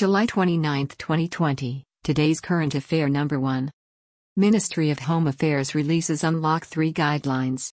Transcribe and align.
July 0.00 0.24
29, 0.24 0.86
2020. 0.96 1.84
Today's 2.04 2.40
current 2.40 2.74
affair 2.74 3.10
number 3.10 3.38
1. 3.38 3.70
Ministry 4.34 4.88
of 4.88 5.00
Home 5.00 5.26
Affairs 5.26 5.74
releases 5.74 6.24
Unlock 6.24 6.64
3 6.64 6.90
guidelines. 6.90 7.70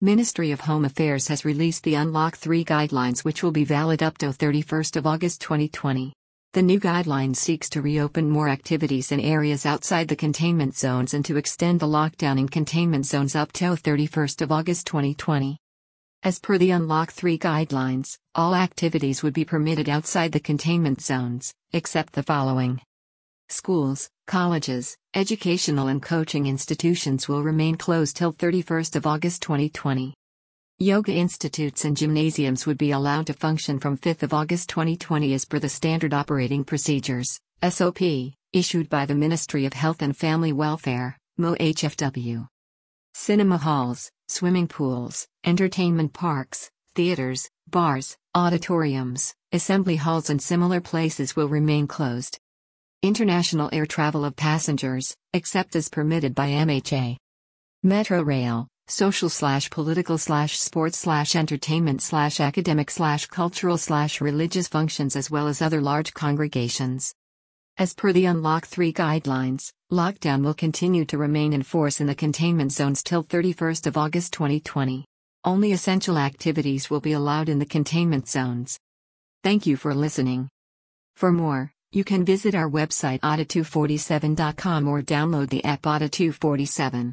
Ministry 0.00 0.52
of 0.52 0.60
Home 0.60 0.84
Affairs 0.84 1.26
has 1.26 1.44
released 1.44 1.82
the 1.82 1.96
Unlock 1.96 2.36
3 2.36 2.64
guidelines 2.64 3.24
which 3.24 3.42
will 3.42 3.50
be 3.50 3.64
valid 3.64 4.00
up 4.00 4.16
to 4.18 4.26
31st 4.26 4.94
of 4.94 5.08
August 5.08 5.40
2020. 5.40 6.12
The 6.52 6.62
new 6.62 6.78
guideline 6.78 7.34
seeks 7.34 7.68
to 7.70 7.82
reopen 7.82 8.30
more 8.30 8.48
activities 8.48 9.10
in 9.10 9.18
areas 9.18 9.66
outside 9.66 10.06
the 10.06 10.14
containment 10.14 10.76
zones 10.76 11.14
and 11.14 11.24
to 11.24 11.36
extend 11.36 11.80
the 11.80 11.88
lockdown 11.88 12.38
in 12.38 12.48
containment 12.48 13.06
zones 13.06 13.34
up 13.34 13.50
till 13.50 13.76
31st 13.76 14.40
of 14.40 14.52
August 14.52 14.86
2020. 14.86 15.58
As 16.26 16.40
per 16.40 16.58
the 16.58 16.72
Unlock 16.72 17.12
3 17.12 17.38
guidelines, 17.38 18.18
all 18.34 18.52
activities 18.52 19.22
would 19.22 19.32
be 19.32 19.44
permitted 19.44 19.88
outside 19.88 20.32
the 20.32 20.40
containment 20.40 21.00
zones, 21.00 21.54
except 21.72 22.14
the 22.14 22.22
following. 22.24 22.80
Schools, 23.48 24.10
colleges, 24.26 24.96
educational 25.14 25.86
and 25.86 26.02
coaching 26.02 26.46
institutions 26.46 27.28
will 27.28 27.44
remain 27.44 27.76
closed 27.76 28.16
till 28.16 28.32
31st 28.32 28.96
of 28.96 29.06
August 29.06 29.40
2020. 29.42 30.14
Yoga 30.80 31.12
institutes 31.12 31.84
and 31.84 31.96
gymnasiums 31.96 32.66
would 32.66 32.76
be 32.76 32.90
allowed 32.90 33.28
to 33.28 33.32
function 33.32 33.78
from 33.78 33.96
5th 33.96 34.24
of 34.24 34.34
August 34.34 34.68
2020 34.68 35.32
as 35.32 35.44
per 35.44 35.60
the 35.60 35.68
Standard 35.68 36.12
Operating 36.12 36.64
Procedures 36.64 37.38
SOP 37.62 38.00
issued 38.52 38.88
by 38.88 39.06
the 39.06 39.14
Ministry 39.14 39.64
of 39.64 39.74
Health 39.74 40.02
and 40.02 40.16
Family 40.16 40.52
Welfare 40.52 41.16
MOHFW. 41.38 42.48
Cinema 43.18 43.56
halls, 43.56 44.12
swimming 44.28 44.68
pools, 44.68 45.26
entertainment 45.42 46.12
parks, 46.12 46.70
theaters, 46.94 47.48
bars, 47.66 48.18
auditoriums, 48.34 49.34
assembly 49.52 49.96
halls 49.96 50.28
and 50.28 50.40
similar 50.40 50.82
places 50.82 51.34
will 51.34 51.48
remain 51.48 51.86
closed. 51.86 52.38
International 53.02 53.70
air 53.72 53.86
travel 53.86 54.22
of 54.22 54.36
passengers, 54.36 55.16
except 55.32 55.74
as 55.74 55.88
permitted 55.88 56.34
by 56.34 56.50
MHA. 56.50 57.16
Metro 57.82 58.20
Rail, 58.20 58.68
social 58.86 59.30
slash 59.30 59.70
political 59.70 60.18
slash 60.18 60.58
sports 60.58 60.98
slash 60.98 61.34
entertainment 61.34 62.02
slash 62.02 62.38
academic 62.38 62.90
slash 62.90 63.26
cultural 63.26 63.78
slash 63.78 64.20
religious 64.20 64.68
functions 64.68 65.16
as 65.16 65.30
well 65.30 65.48
as 65.48 65.62
other 65.62 65.80
large 65.80 66.12
congregations. 66.12 67.14
As 67.78 67.92
per 67.92 68.10
the 68.10 68.24
Unlock 68.24 68.64
3 68.64 68.90
guidelines, 68.90 69.70
lockdown 69.92 70.42
will 70.42 70.54
continue 70.54 71.04
to 71.04 71.18
remain 71.18 71.52
in 71.52 71.62
force 71.62 72.00
in 72.00 72.06
the 72.06 72.14
containment 72.14 72.72
zones 72.72 73.02
till 73.02 73.22
31st 73.22 73.86
of 73.86 73.98
August 73.98 74.32
2020. 74.32 75.04
Only 75.44 75.72
essential 75.72 76.16
activities 76.16 76.88
will 76.88 77.02
be 77.02 77.12
allowed 77.12 77.50
in 77.50 77.58
the 77.58 77.66
containment 77.66 78.28
zones. 78.28 78.78
Thank 79.44 79.66
you 79.66 79.76
for 79.76 79.94
listening. 79.94 80.48
For 81.16 81.30
more, 81.30 81.70
you 81.92 82.02
can 82.02 82.24
visit 82.24 82.54
our 82.54 82.70
website 82.70 83.20
adda247.com 83.20 84.88
or 84.88 85.02
download 85.02 85.50
the 85.50 85.62
app 85.64 85.82
Adda247. 85.82 87.12